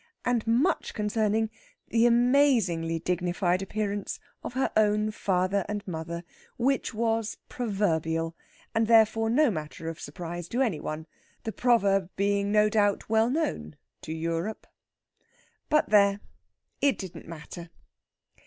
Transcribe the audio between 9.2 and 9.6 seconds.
no